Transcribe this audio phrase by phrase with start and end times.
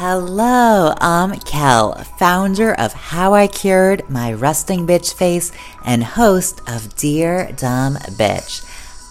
[0.00, 5.50] Hello, I'm Kel, founder of How I Cured My Resting Bitch Face
[5.84, 8.64] and host of Dear Dumb Bitch.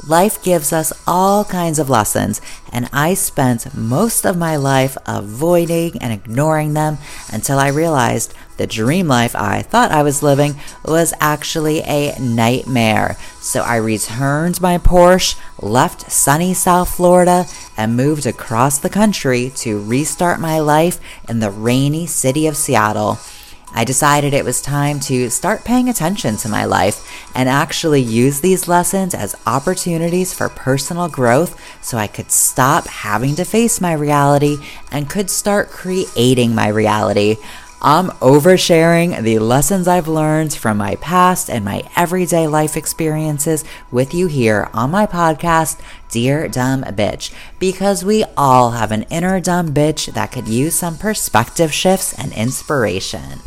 [0.08, 2.40] Life gives us all kinds of lessons,
[2.72, 7.00] and I spent most of my life avoiding and ignoring them
[7.34, 13.18] until I realized the dream life I thought I was living was actually a nightmare.
[13.40, 17.46] So I returned my Porsche, left sunny South Florida,
[17.78, 23.20] and moved across the country to restart my life in the rainy city of Seattle.
[23.74, 28.40] I decided it was time to start paying attention to my life and actually use
[28.40, 33.94] these lessons as opportunities for personal growth so I could stop having to face my
[33.94, 34.58] reality
[34.92, 37.36] and could start creating my reality.
[37.80, 44.16] I'm oversharing the lessons I've learned from my past and my everyday life experiences with
[44.16, 49.76] you here on my podcast, Dear Dumb Bitch, because we all have an inner dumb
[49.76, 53.42] bitch that could use some perspective shifts and inspiration.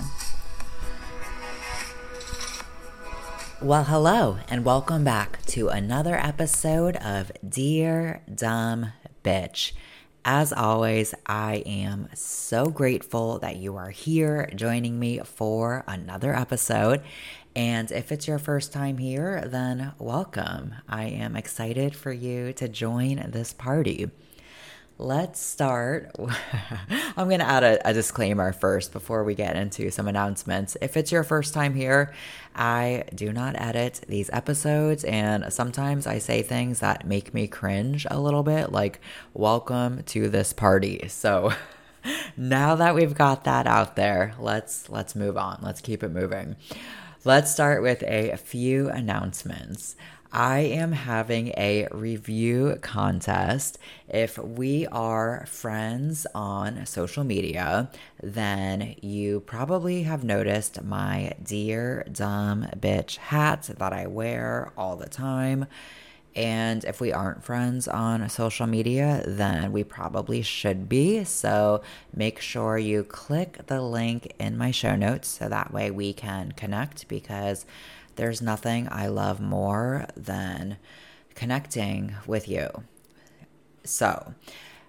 [3.61, 8.93] Well, hello, and welcome back to another episode of Dear Dumb
[9.25, 9.73] Bitch.
[10.25, 17.03] As always, I am so grateful that you are here joining me for another episode.
[17.57, 20.75] And if it's your first time here, then welcome.
[20.87, 24.11] I am excited for you to join this party.
[25.03, 26.15] Let's start.
[27.17, 30.77] I'm going to add a, a, disclaimer first before we get into some announcements.
[30.83, 32.13] If it's your first time here,
[32.55, 38.07] I do not edit these episodes, and sometimes I say things that make me cringe
[38.11, 39.01] a little bit, like,
[39.33, 41.09] welcome to this party.
[41.09, 41.55] So.
[42.37, 45.61] now that we've got that out there, let's let's move on.
[45.63, 46.57] Let's keep it moving.
[47.25, 49.97] Let's start with a few announcements.
[50.33, 53.79] I am having a review contest.
[54.09, 57.91] If we are friends on social media,
[58.23, 65.09] then you probably have noticed my Dear Dumb Bitch hat that I wear all the
[65.09, 65.67] time.
[66.37, 71.25] And if we aren't friends on social media, then we probably should be.
[71.25, 71.83] So
[72.15, 76.53] make sure you click the link in my show notes so that way we can
[76.53, 77.67] connect because
[78.17, 80.77] there's nothing I love more than
[81.35, 82.69] connecting with you.
[83.85, 84.35] So,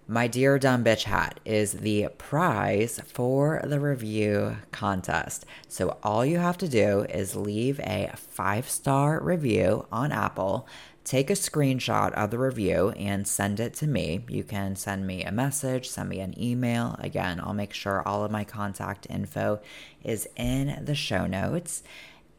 [0.08, 5.46] my dear dumb bitch hat is the prize for the review contest.
[5.70, 10.68] So all you have to do is leave a five star review on Apple.
[11.06, 14.26] Take a screenshot of the review and send it to me.
[14.28, 16.98] You can send me a message, send me an email.
[17.00, 19.62] Again, I'll make sure all of my contact info
[20.04, 21.84] is in the show notes.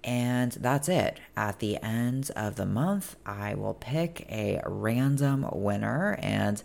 [0.04, 1.20] And that's it.
[1.36, 6.18] At the end of the month, I will pick a random winner.
[6.20, 6.62] And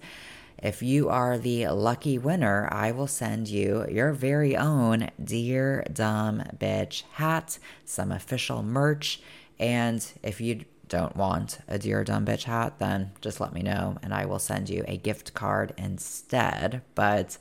[0.58, 6.44] if you are the lucky winner, I will send you your very own Dear Dumb
[6.58, 9.22] Bitch hat, some official merch.
[9.60, 13.98] And if you don't want a Dear Dumb Bitch hat, then just let me know
[14.02, 16.82] and I will send you a gift card instead.
[16.96, 17.38] But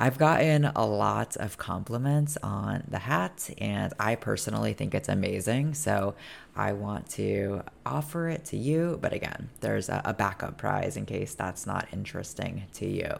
[0.00, 5.74] I've gotten a lot of compliments on the hat, and I personally think it's amazing.
[5.74, 6.14] So
[6.54, 9.00] I want to offer it to you.
[9.02, 13.10] But again, there's a, a backup prize in case that's not interesting to you.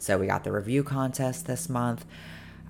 [0.00, 2.04] So we got the review contest this month.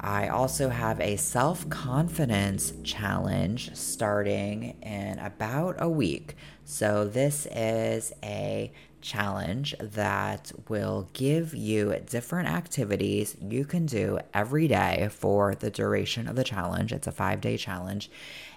[0.01, 6.37] I also have a self confidence challenge starting in about a week.
[6.65, 8.71] So, this is a
[9.01, 16.29] challenge that will give you different activities you can do every day for the duration
[16.29, 16.93] of the challenge.
[16.93, 18.11] It's a five day challenge.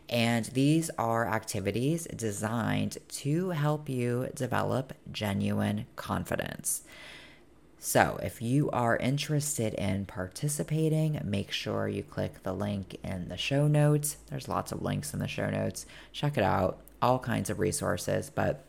[0.09, 6.83] And these are activities designed to help you develop genuine confidence.
[7.83, 13.37] So, if you are interested in participating, make sure you click the link in the
[13.37, 14.17] show notes.
[14.29, 15.87] There's lots of links in the show notes.
[16.11, 18.29] Check it out, all kinds of resources.
[18.29, 18.63] But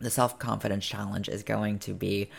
[0.00, 2.30] the self confidence challenge is going to be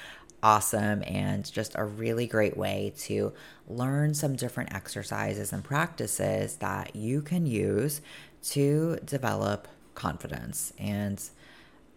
[0.42, 3.34] awesome and just a really great way to
[3.68, 8.02] learn some different exercises and practices that you can use
[8.42, 10.72] to develop confidence.
[10.78, 11.22] And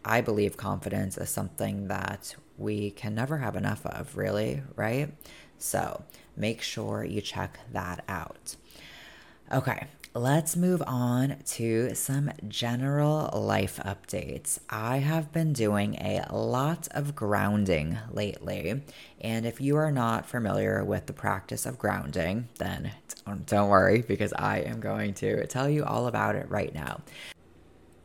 [0.05, 5.13] I believe confidence is something that we can never have enough of, really, right?
[5.59, 6.03] So
[6.37, 8.57] make sure you check that out.
[9.53, 14.59] Okay, let's move on to some general life updates.
[14.69, 18.83] I have been doing a lot of grounding lately,
[19.21, 22.93] and if you are not familiar with the practice of grounding, then
[23.47, 27.01] don't worry because I am going to tell you all about it right now.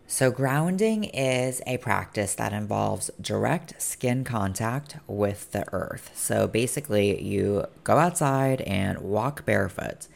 [0.10, 6.12] So, grounding is a practice that involves direct skin contact with the earth.
[6.15, 10.07] So, basically, you go outside and walk barefoot.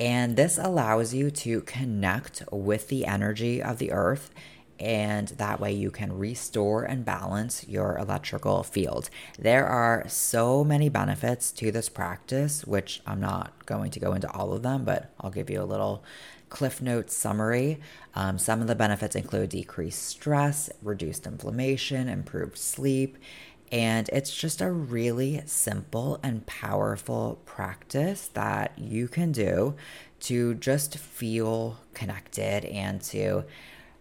[0.00, 4.30] And this allows you to connect with the energy of the earth
[4.80, 9.10] and that way you can restore and balance your electrical field.
[9.38, 14.30] There are so many benefits to this practice, which I'm not going to go into
[14.32, 16.02] all of them, but I'll give you a little
[16.48, 17.78] Cliff Notes summary.
[18.14, 23.18] Um, some of the benefits include decreased stress, reduced inflammation, improved sleep,
[23.72, 29.74] and it's just a really simple and powerful practice that you can do
[30.20, 33.44] to just feel connected and to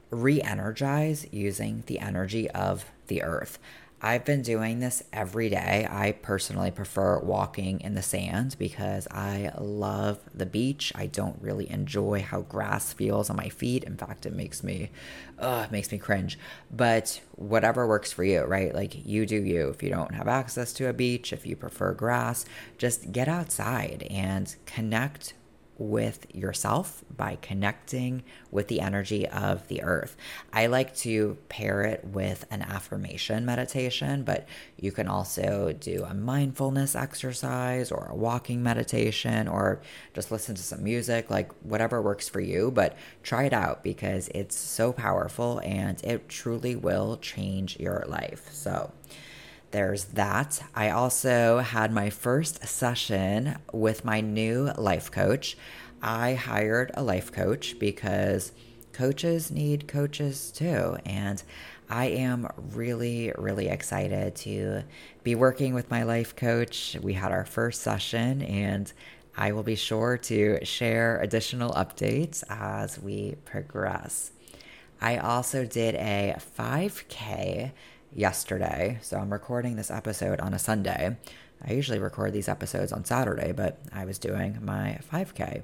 [0.10, 3.60] re energize using the energy of the earth.
[4.02, 5.86] I've been doing this every day.
[5.90, 10.94] I personally prefer walking in the sand because I love the beach.
[10.96, 13.84] I don't really enjoy how grass feels on my feet.
[13.84, 14.90] In fact, it makes me
[15.38, 16.40] uh makes me cringe.
[16.72, 18.74] But whatever works for you, right?
[18.74, 19.70] Like you do you.
[19.70, 22.46] If you don't have access to a beach, if you prefer grass,
[22.78, 25.34] just get outside and connect
[25.80, 28.22] with yourself by connecting
[28.52, 30.16] with the energy of the earth.
[30.54, 34.48] I like to pair it with an affirmation meditation, but
[34.78, 39.82] you can also do a mindfulness exercise or a walking meditation or
[40.14, 42.72] just listen to some music, like whatever works for you.
[42.72, 48.50] But try it out because it's so powerful and it truly will change your life.
[48.52, 48.92] So,
[49.72, 50.62] there's that.
[50.76, 55.58] I also had my first session with my new life coach.
[56.02, 58.52] I hired a life coach because
[58.94, 60.98] coaches need coaches too.
[61.06, 61.42] And
[61.90, 64.84] I am really, really excited to
[65.24, 66.98] be working with my life coach.
[67.02, 68.92] We had our first session, and
[69.36, 74.32] I will be sure to share additional updates as we progress.
[75.02, 77.72] I also did a 5K
[78.14, 79.00] yesterday.
[79.02, 81.18] So I'm recording this episode on a Sunday.
[81.66, 85.64] I usually record these episodes on Saturday, but I was doing my 5K.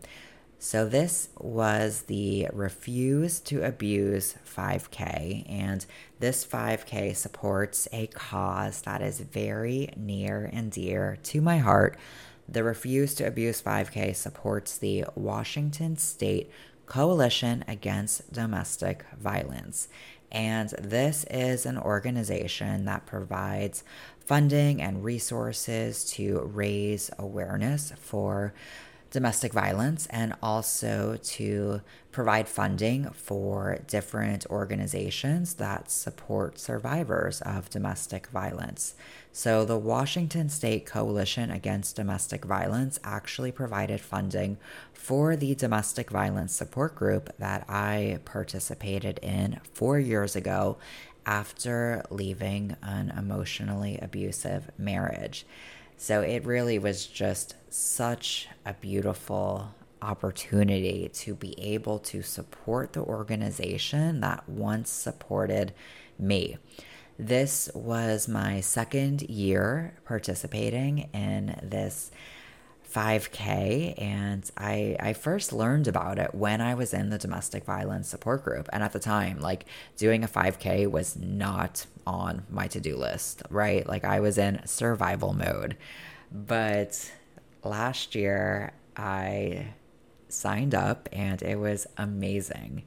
[0.59, 5.85] So this was the Refuse to Abuse 5K, and
[6.19, 11.97] this 5K supports a cause that is very near and dear to my heart.
[12.47, 16.49] The Refuse to Abuse 5K supports the Washington State
[16.85, 19.87] Coalition Against Domestic Violence.
[20.31, 23.83] And this is an organization that provides
[24.19, 28.53] funding and resources to raise awareness for
[29.11, 31.79] domestic violence and also to
[32.11, 38.95] provide funding for different organizations that support survivors of domestic violence.
[39.37, 44.55] So, the Washington State Coalition Against Domestic Violence actually provided funding
[44.93, 50.77] for the domestic violence support group that I participated in four years ago
[51.25, 55.45] after leaving an emotionally abusive marriage.
[55.97, 63.01] So it really was just such a beautiful opportunity to be able to support the
[63.01, 65.73] organization that once supported
[66.17, 66.57] me.
[67.17, 72.11] This was my second year participating in this
[72.93, 78.07] 5K, and I, I first learned about it when I was in the domestic violence
[78.07, 78.69] support group.
[78.71, 79.65] And at the time, like
[79.97, 83.87] doing a 5K was not on my to do list, right?
[83.87, 85.77] Like I was in survival mode.
[86.31, 87.11] But
[87.63, 89.73] last year, I
[90.27, 92.83] signed up and it was amazing.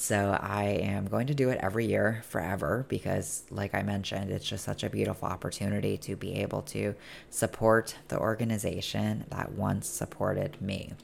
[0.00, 4.48] So I am going to do it every year forever because, like I mentioned, it's
[4.48, 6.94] just such a beautiful opportunity to be able to
[7.28, 10.94] support the organization that once supported me.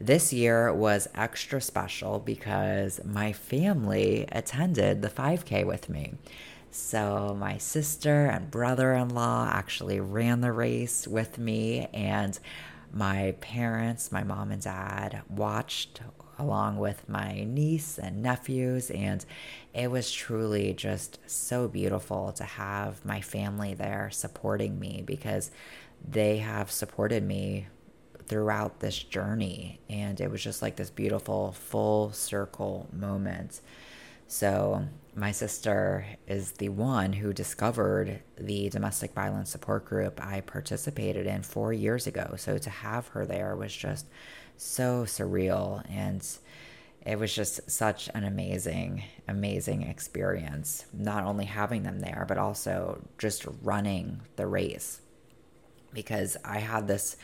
[0.00, 6.14] This year was extra special because my family attended the 5K with me.
[6.70, 12.38] So, my sister and brother in law actually ran the race with me, and
[12.90, 16.00] my parents, my mom and dad, watched
[16.40, 18.90] along with my niece and nephews.
[18.90, 19.24] And
[19.74, 25.50] it was truly just so beautiful to have my family there supporting me because
[26.08, 27.68] they have supported me
[28.26, 29.80] throughout this journey.
[29.88, 33.60] And it was just like this beautiful full circle moment.
[34.32, 41.26] So, my sister is the one who discovered the domestic violence support group I participated
[41.26, 42.34] in four years ago.
[42.36, 44.06] So, to have her there was just
[44.56, 46.24] so surreal and
[47.04, 53.02] it was just such an amazing amazing experience not only having them there but also
[53.18, 55.00] just running the race
[55.94, 57.16] because i had this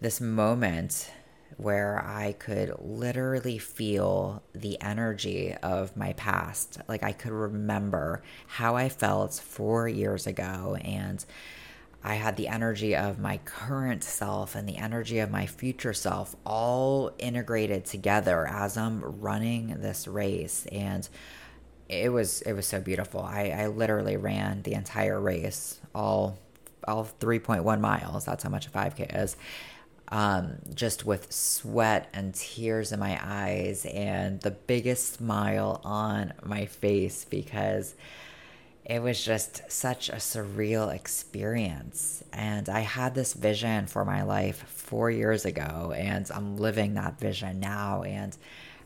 [0.00, 1.08] this moment
[1.56, 6.78] where I could literally feel the energy of my past.
[6.88, 11.24] Like I could remember how I felt four years ago, and
[12.04, 16.34] I had the energy of my current self and the energy of my future self
[16.44, 20.66] all integrated together as I'm running this race.
[20.72, 21.08] And
[21.88, 23.20] it was it was so beautiful.
[23.20, 26.38] I, I literally ran the entire race, all
[26.88, 28.24] all 3.1 miles.
[28.24, 29.36] That's how much a 5K is
[30.12, 36.66] um, just with sweat and tears in my eyes and the biggest smile on my
[36.66, 37.94] face because
[38.84, 42.22] it was just such a surreal experience.
[42.30, 47.18] And I had this vision for my life four years ago, and I'm living that
[47.18, 48.02] vision now.
[48.02, 48.36] And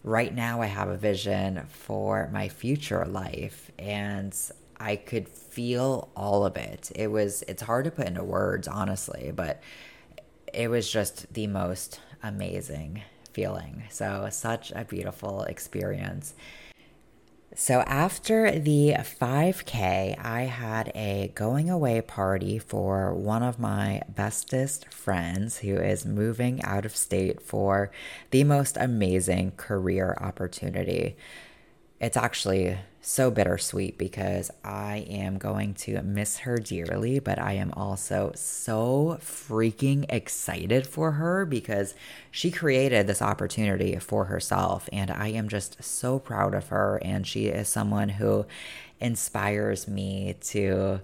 [0.04, 4.32] right now, I have a vision for my future life, and
[4.78, 6.92] I could feel all of it.
[6.94, 9.60] It was, it's hard to put into words, honestly, but
[10.52, 13.84] it was just the most amazing feeling.
[13.90, 16.34] So, such a beautiful experience.
[17.54, 24.92] So, after the 5K, I had a going away party for one of my bestest
[24.92, 27.90] friends who is moving out of state for
[28.30, 31.16] the most amazing career opportunity.
[31.98, 37.70] It's actually so bittersweet because I am going to miss her dearly, but I am
[37.74, 41.94] also so freaking excited for her because
[42.32, 44.88] she created this opportunity for herself.
[44.92, 47.00] And I am just so proud of her.
[47.00, 48.44] And she is someone who
[48.98, 51.00] inspires me to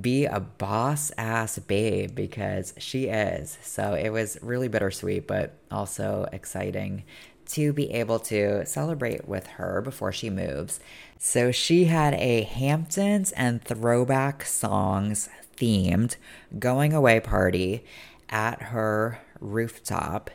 [0.00, 3.58] be a boss ass babe because she is.
[3.60, 7.04] So it was really bittersweet, but also exciting
[7.46, 10.80] to be able to celebrate with her before she moves.
[11.26, 16.16] So she had a Hamptons and throwback songs themed
[16.58, 17.82] going away party
[18.28, 20.30] at her rooftop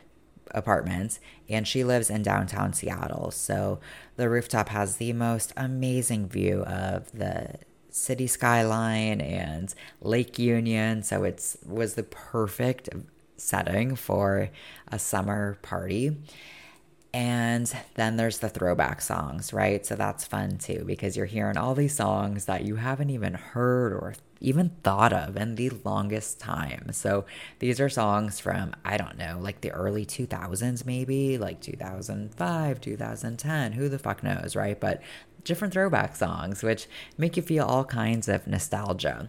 [0.50, 3.30] apartment and she lives in downtown Seattle.
[3.30, 3.78] So
[4.16, 7.54] the rooftop has the most amazing view of the
[7.90, 12.88] city skyline and Lake Union, so it's was the perfect
[13.36, 14.50] setting for
[14.88, 16.16] a summer party.
[17.12, 19.84] And then there's the throwback songs, right?
[19.84, 23.92] So that's fun too because you're hearing all these songs that you haven't even heard
[23.92, 26.92] or even thought of in the longest time.
[26.92, 27.26] So
[27.58, 33.72] these are songs from, I don't know, like the early 2000s, maybe like 2005, 2010,
[33.72, 34.78] who the fuck knows, right?
[34.78, 35.02] But
[35.44, 36.86] different throwback songs, which
[37.18, 39.28] make you feel all kinds of nostalgia.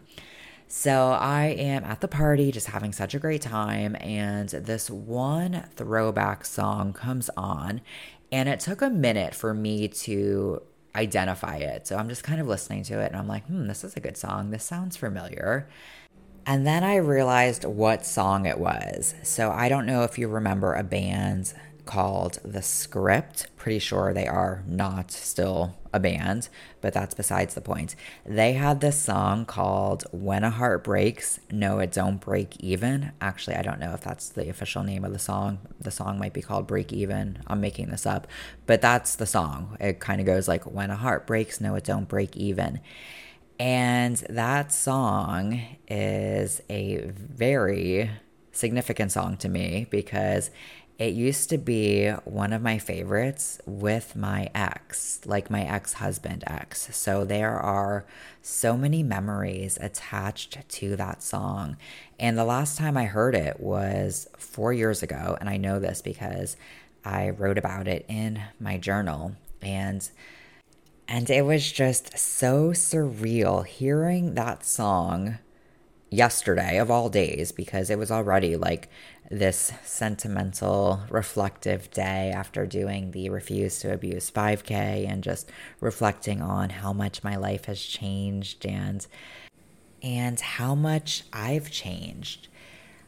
[0.74, 5.66] So I am at the party just having such a great time, and this one
[5.76, 7.82] throwback song comes on,
[8.32, 10.62] and it took a minute for me to
[10.96, 11.88] identify it.
[11.88, 14.00] So I'm just kind of listening to it, and I'm like, hmm, this is a
[14.00, 14.52] good song.
[14.52, 15.68] This sounds familiar.
[16.46, 19.14] And then I realized what song it was.
[19.24, 21.54] So I don't know if you remember a band
[21.86, 23.48] called The Script.
[23.58, 27.96] Pretty sure they are not still a band, but that's besides the point.
[28.26, 33.12] They had this song called When a Heart Breaks, No, It Don't Break Even.
[33.20, 35.60] Actually, I don't know if that's the official name of the song.
[35.80, 37.40] The song might be called Break Even.
[37.48, 38.28] I'm making this up,
[38.66, 39.78] but that's the song.
[39.80, 42.80] It kind of goes like, When a heart breaks, no, it don't break even.
[43.60, 48.10] And that song is a very
[48.52, 50.52] significant song to me because
[51.02, 56.44] it used to be one of my favorites with my ex, like my ex husband
[56.46, 56.96] ex.
[56.96, 58.06] So there are
[58.44, 61.78] so many memories attached to that song.
[62.20, 65.36] And the last time I heard it was four years ago.
[65.40, 66.56] And I know this because
[67.04, 69.36] I wrote about it in my journal.
[69.60, 70.08] And
[71.08, 75.40] and it was just so surreal hearing that song
[76.12, 78.88] yesterday of all days because it was already like
[79.32, 86.70] this sentimental, reflective day after doing the Refuse to Abuse 5K and just reflecting on
[86.70, 89.08] how much my life has changed and
[90.04, 92.48] and how much I've changed.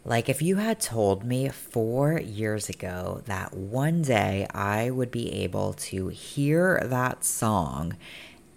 [0.06, 5.32] Like, if you had told me four years ago that one day I would be
[5.44, 7.98] able to hear that song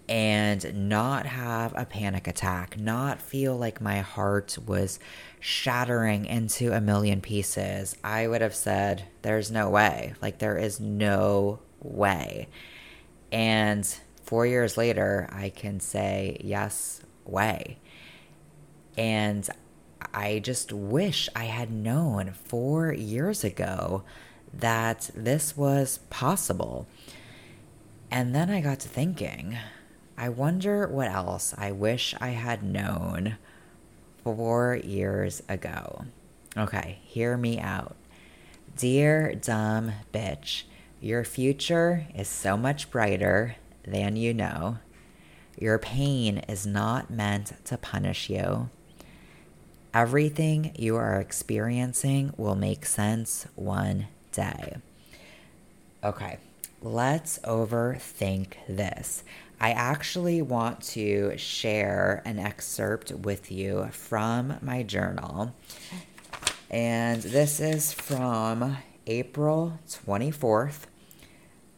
[0.09, 4.99] and not have a panic attack, not feel like my heart was
[5.39, 10.13] shattering into a million pieces, I would have said, There's no way.
[10.21, 12.47] Like, there is no way.
[13.31, 13.85] And
[14.23, 17.77] four years later, I can say, Yes, way.
[18.97, 19.47] And
[20.13, 24.03] I just wish I had known four years ago
[24.53, 26.87] that this was possible.
[28.09, 29.57] And then I got to thinking,
[30.17, 33.37] I wonder what else I wish I had known
[34.23, 36.05] four years ago.
[36.57, 37.95] Okay, hear me out.
[38.75, 40.63] Dear dumb bitch,
[40.99, 44.79] your future is so much brighter than you know.
[45.59, 48.69] Your pain is not meant to punish you.
[49.93, 54.77] Everything you are experiencing will make sense one day.
[56.03, 56.37] Okay,
[56.81, 59.23] let's overthink this.
[59.59, 65.55] I actually want to share an excerpt with you from my journal.
[66.69, 70.81] And this is from April 24th,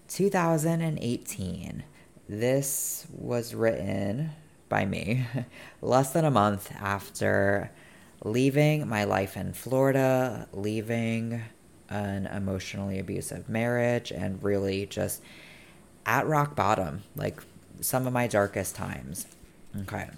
[0.10, 1.84] 2018.
[2.28, 4.32] This was written
[4.68, 5.26] by me
[5.82, 7.72] less than a month after
[8.26, 11.44] leaving my life in Florida, leaving
[11.88, 15.22] an emotionally abusive marriage, and really just
[16.06, 17.42] at rock bottom, like
[17.82, 19.28] some of my darkest times.
[19.82, 20.10] Okay.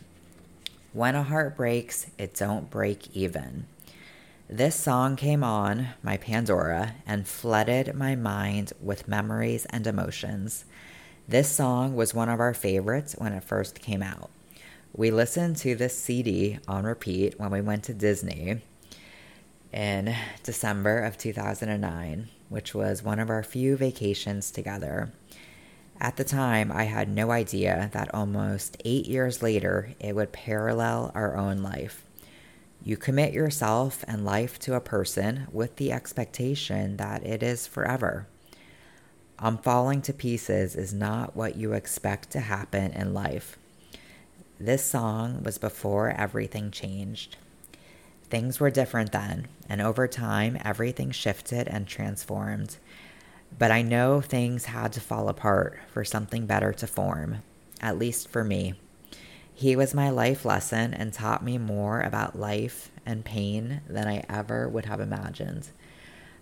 [0.93, 3.65] When a heart breaks, it don't break even.
[4.49, 10.65] This song came on my Pandora and flooded my mind with memories and emotions.
[11.27, 14.29] This song was one of our favorites when it first came out.
[14.93, 18.61] We listened to this CD on repeat when we went to Disney
[19.71, 20.13] in
[20.43, 25.13] December of 2009, which was one of our few vacations together.
[26.03, 31.11] At the time, I had no idea that almost eight years later, it would parallel
[31.13, 32.03] our own life.
[32.83, 38.25] You commit yourself and life to a person with the expectation that it is forever.
[39.37, 43.59] I'm falling to pieces is not what you expect to happen in life.
[44.59, 47.37] This song was before everything changed.
[48.23, 52.77] Things were different then, and over time, everything shifted and transformed.
[53.57, 57.43] But I know things had to fall apart for something better to form,
[57.79, 58.75] at least for me.
[59.53, 64.23] He was my life lesson and taught me more about life and pain than I
[64.27, 65.69] ever would have imagined.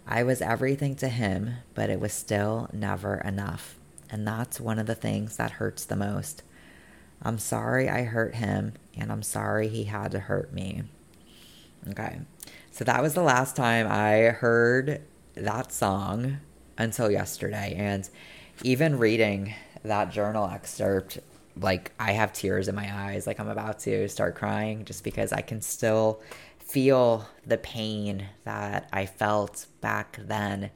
[0.07, 3.77] I was everything to him, but it was still never enough.
[4.09, 6.43] And that's one of the things that hurts the most.
[7.21, 10.83] I'm sorry I hurt him, and I'm sorry he had to hurt me.
[11.89, 12.21] Okay,
[12.71, 15.01] so that was the last time I heard
[15.35, 16.37] that song
[16.79, 17.75] until yesterday.
[17.77, 18.09] And
[18.63, 21.19] even reading that journal excerpt
[21.61, 25.31] like I have tears in my eyes, like I'm about to start crying just because
[25.33, 26.21] I can still
[26.59, 30.71] feel the pain that I felt back then.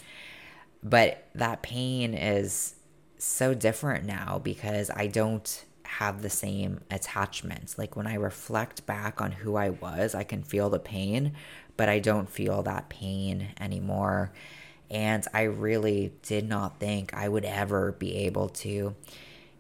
[0.84, 2.76] But that pain is
[3.18, 7.78] so different now because I don't have the same attachments.
[7.78, 11.34] Like when I reflect back on who I was, I can feel the pain,
[11.78, 14.34] but I don't feel that pain anymore.
[14.90, 18.96] And I really did not think I would ever be able to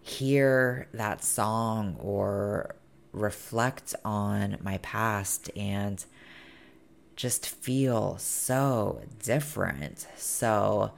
[0.01, 2.75] hear that song or
[3.11, 6.03] reflect on my past and
[7.15, 10.07] just feel so different.
[10.17, 10.91] So,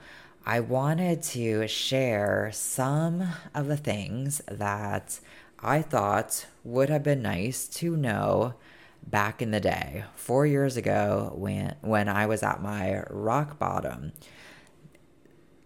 [0.48, 5.18] I wanted to share some of the things that
[5.58, 8.54] I thought would have been nice to know
[9.06, 14.12] back in the day, four years ago, when, when I was at my rock bottom.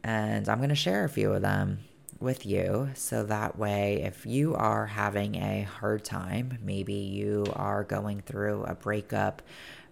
[0.03, 1.81] And I'm going to share a few of them
[2.21, 7.83] with you so that way if you are having a hard time maybe you are
[7.83, 9.41] going through a breakup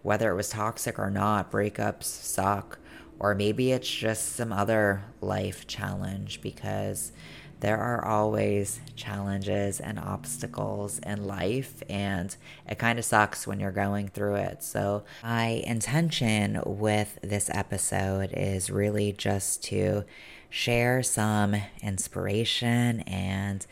[0.02, 2.78] whether it was toxic or not breakups suck
[3.18, 7.12] or maybe it's just some other life challenge because
[7.60, 12.36] there are always challenges and obstacles in life, and
[12.68, 14.62] it kind of sucks when you're going through it.
[14.62, 20.04] So, my intention with this episode is really just to
[20.50, 23.66] share some inspiration and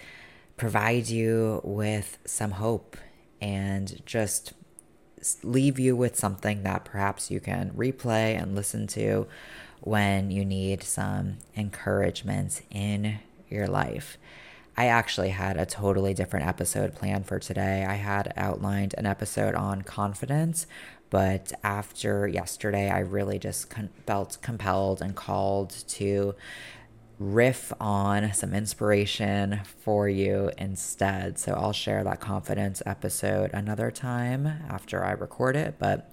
[0.56, 2.96] provide you with some hope
[3.40, 4.52] and just
[5.42, 9.26] leave you with something that perhaps you can replay and listen to
[9.80, 14.18] when you need some encouragement in your life.
[14.76, 17.86] I actually had a totally different episode planned for today.
[17.88, 20.66] I had outlined an episode on confidence,
[21.08, 26.34] but after yesterday, I really just con- felt compelled and called to
[27.18, 31.38] riff on some inspiration for you instead.
[31.38, 36.12] So I'll share that confidence episode another time after I record it, but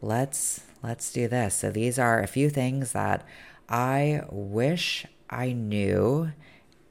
[0.00, 1.56] let's let's do this.
[1.56, 3.26] So these are a few things that
[3.68, 6.30] I wish I knew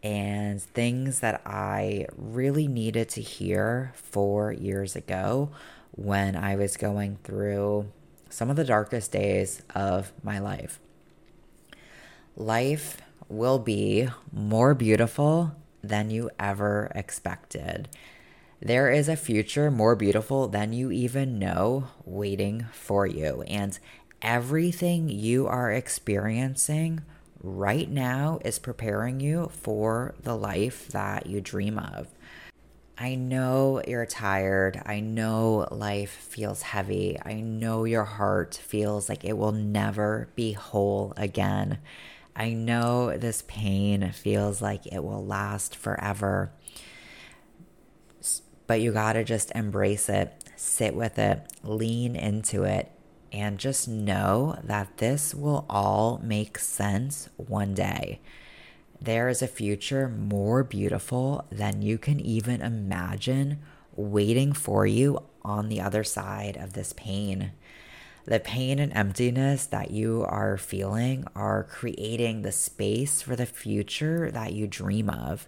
[0.04, 5.50] and things that I really needed to hear 4 years ago
[5.92, 7.92] when I was going through
[8.30, 10.80] some of the darkest days of my life.
[12.36, 12.98] Life
[13.30, 17.90] will be more beautiful than you ever expected.
[18.62, 23.44] There is a future more beautiful than you even know waiting for you.
[23.44, 23.78] And
[24.22, 27.02] everything you are experiencing
[27.42, 32.08] right now is preparing you for the life that you dream of.
[32.98, 34.82] I know you're tired.
[34.86, 37.18] I know life feels heavy.
[37.24, 41.78] I know your heart feels like it will never be whole again.
[42.36, 46.52] I know this pain feels like it will last forever.
[48.66, 52.92] But you got to just embrace it, sit with it, lean into it,
[53.32, 58.20] and just know that this will all make sense one day.
[59.00, 63.60] There is a future more beautiful than you can even imagine
[63.96, 67.52] waiting for you on the other side of this pain.
[68.26, 74.30] The pain and emptiness that you are feeling are creating the space for the future
[74.32, 75.48] that you dream of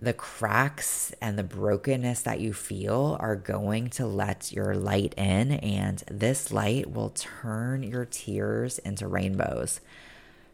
[0.00, 5.52] the cracks and the brokenness that you feel are going to let your light in,
[5.52, 9.80] and this light will turn your tears into rainbows.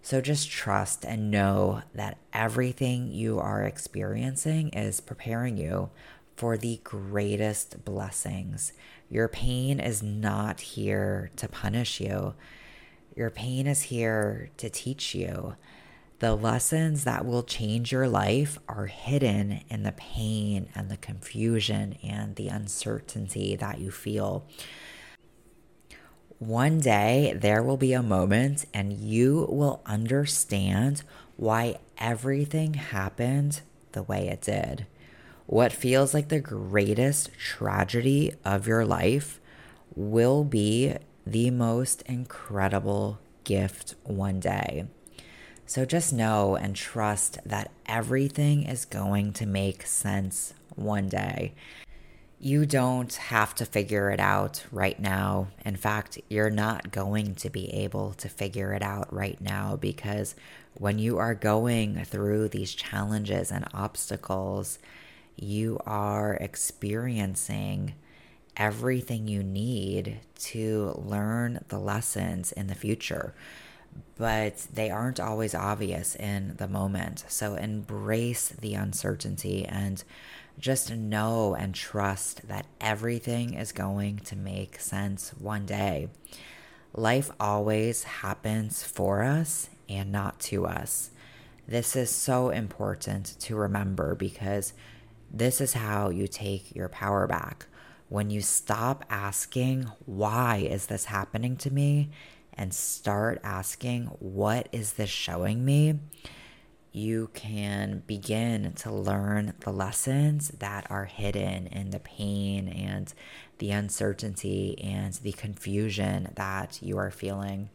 [0.03, 5.91] So just trust and know that everything you are experiencing is preparing you
[6.37, 8.73] for the greatest blessings.
[9.11, 12.35] Your pain is not here to punish you.
[13.15, 15.57] Your pain is here to teach you.
[16.21, 21.97] The lessons that will change your life are hidden in the pain and the confusion
[22.03, 24.47] and the uncertainty that you feel.
[26.39, 31.05] One day there will be a moment and you will understand
[31.39, 34.87] why everything happened the way it did.
[35.47, 39.41] What feels like the greatest tragedy of your life
[39.95, 44.85] will be the most incredible gift one day.
[45.71, 51.53] So just know and trust that everything is going to make sense one day.
[52.41, 55.47] You don't have to figure it out right now.
[55.65, 60.35] In fact, you're not going to be able to figure it out right now because
[60.75, 64.81] when you are going through these challenges and obstacles,
[65.37, 67.95] you are experiencing
[68.57, 73.35] everything you need to learn the lessons in the future
[74.17, 77.25] but they aren't always obvious in the moment.
[77.29, 80.05] So embrace the uncertainty and
[80.59, 86.09] just know and trust that everything is going to make sense one day.
[86.93, 91.11] Life always happens for us and not to us.
[91.67, 94.75] This is so important to remember because
[95.33, 97.67] this is how you take your power back.
[98.09, 102.11] When you stop asking, why is this happening to me?
[102.61, 105.99] And start asking, What is this showing me?
[106.93, 113.13] You can begin to learn the lessons that are hidden in the pain and
[113.59, 117.71] the uncertainty and the confusion that you are feeling.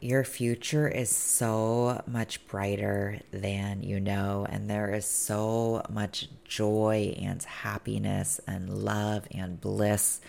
[0.00, 7.14] Your future is so much brighter than you know, and there is so much joy
[7.22, 10.20] and happiness and love and bliss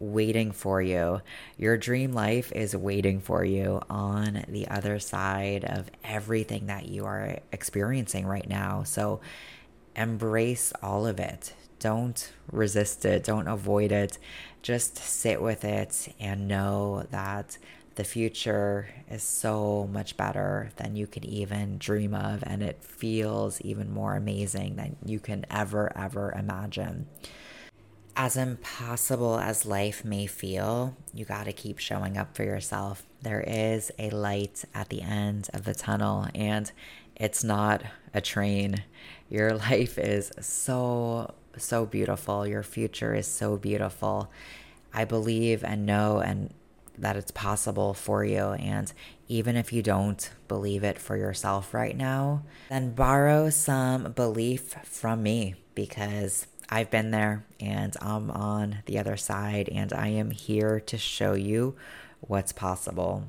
[0.00, 1.20] waiting for you.
[1.56, 7.04] Your dream life is waiting for you on the other side of everything that you
[7.04, 8.82] are experiencing right now.
[8.82, 9.20] So
[9.94, 11.54] embrace all of it.
[11.78, 14.18] Don't resist it, don't avoid it.
[14.62, 17.56] Just sit with it and know that
[17.94, 23.60] the future is so much better than you could even dream of, and it feels
[23.62, 27.06] even more amazing than you can ever, ever imagine
[28.16, 33.06] as impossible as life may feel, you got to keep showing up for yourself.
[33.22, 36.70] There is a light at the end of the tunnel, and
[37.16, 37.82] it's not
[38.14, 38.82] a train.
[39.28, 42.46] Your life is so, so beautiful.
[42.46, 44.30] Your future is so beautiful.
[44.92, 46.52] I believe and know and
[46.98, 48.52] that it's possible for you.
[48.52, 48.92] And
[49.28, 55.22] even if you don't believe it for yourself right now, then borrow some belief from
[55.22, 60.80] me because I've been there and I'm on the other side, and I am here
[60.80, 61.76] to show you
[62.20, 63.24] what's possible.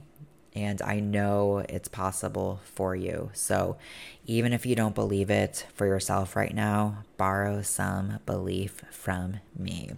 [0.53, 3.31] And I know it's possible for you.
[3.33, 3.77] So
[4.25, 9.91] even if you don't believe it for yourself right now, borrow some belief from me.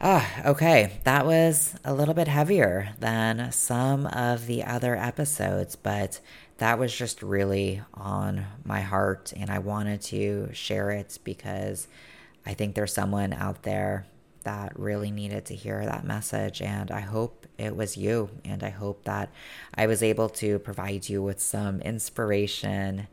[0.00, 0.98] Ah, okay.
[1.04, 6.18] That was a little bit heavier than some of the other episodes, but
[6.62, 9.32] that was just really on my heart.
[9.36, 11.88] And I wanted to share it because
[12.46, 14.06] I think there's someone out there
[14.44, 16.62] that really needed to hear that message.
[16.62, 18.30] And I hope it was you.
[18.44, 19.30] And I hope that
[19.74, 23.08] I was able to provide you with some inspiration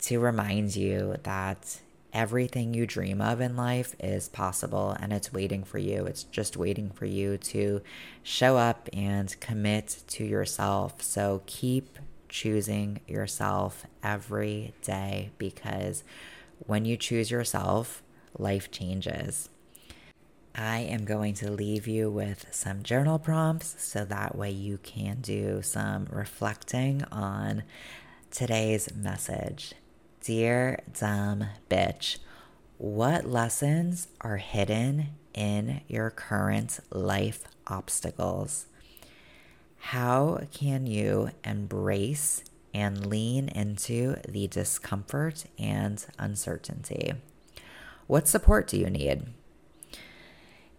[0.00, 1.78] to remind you that
[2.12, 6.04] everything you dream of in life is possible and it's waiting for you.
[6.04, 7.80] It's just waiting for you to
[8.24, 11.00] show up and commit to yourself.
[11.00, 11.96] So keep
[12.28, 16.04] choosing yourself every day because
[16.58, 18.02] when you choose yourself,
[18.38, 19.48] life changes.
[20.54, 25.20] I am going to leave you with some journal prompts so that way you can
[25.20, 27.62] do some reflecting on
[28.30, 29.74] today's message.
[30.22, 32.18] Dear dumb bitch,
[32.78, 38.66] what lessons are hidden in your current life obstacles?
[39.90, 42.42] How can you embrace
[42.74, 47.14] and lean into the discomfort and uncertainty?
[48.06, 49.26] What support do you need?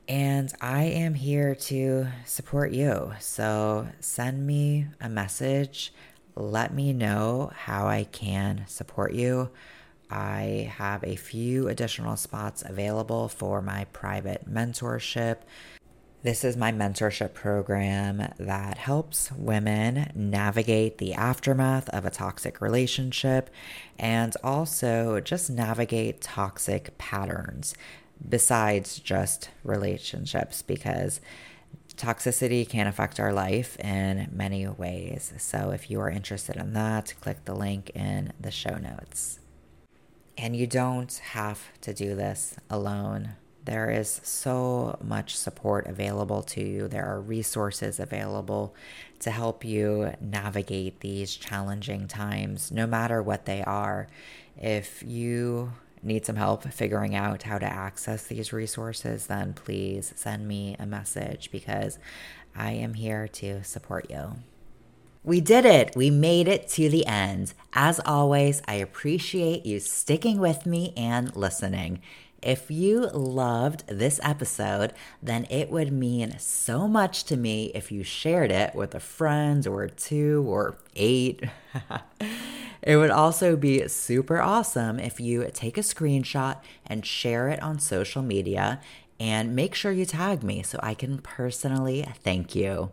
[0.07, 3.13] And I am here to support you.
[3.19, 5.93] So send me a message
[6.37, 9.49] let me know how I can support you.
[10.09, 15.37] I have a few additional spots available for my private mentorship.
[16.27, 23.49] This is my mentorship program that helps women navigate the aftermath of a toxic relationship
[23.97, 27.75] and also just navigate toxic patterns
[28.27, 31.21] besides just relationships because
[31.95, 35.31] Toxicity can affect our life in many ways.
[35.37, 39.39] So, if you are interested in that, click the link in the show notes.
[40.37, 43.37] And you don't have to do this alone.
[43.67, 46.87] There is so much support available to you.
[46.87, 48.73] There are resources available
[49.19, 54.07] to help you navigate these challenging times, no matter what they are.
[54.55, 60.47] If you need some help figuring out how to access these resources, then please send
[60.47, 61.99] me a message because
[62.55, 64.37] I am here to support you.
[65.25, 65.93] We did it.
[65.93, 67.53] We made it to the end.
[67.73, 71.99] As always, I appreciate you sticking with me and listening.
[72.41, 78.03] If you loved this episode, then it would mean so much to me if you
[78.03, 81.43] shared it with a friend or two or eight.
[82.87, 87.79] It would also be super awesome if you take a screenshot and share it on
[87.79, 88.79] social media
[89.19, 92.91] and make sure you tag me so I can personally thank you.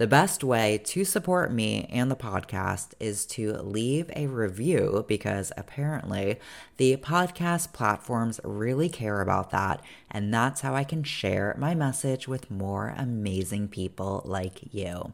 [0.00, 5.52] The best way to support me and the podcast is to leave a review because
[5.58, 6.38] apparently
[6.78, 9.82] the podcast platforms really care about that.
[10.10, 15.12] And that's how I can share my message with more amazing people like you.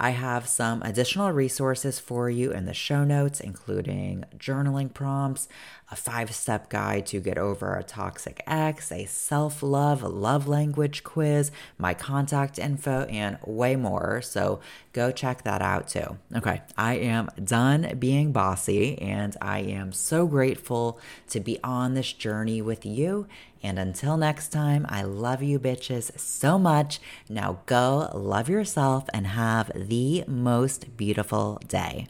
[0.00, 5.48] I have some additional resources for you in the show notes, including journaling prompts,
[5.90, 11.02] a five step guide to get over a toxic ex, a self love love language
[11.04, 14.20] quiz, my contact info, and way more.
[14.22, 14.60] So
[14.92, 16.18] go check that out too.
[16.34, 22.12] Okay, I am done being bossy, and I am so grateful to be on this
[22.12, 23.26] journey with you.
[23.62, 27.00] And until next time, I love you bitches so much.
[27.28, 32.08] Now go love yourself and have the most beautiful day.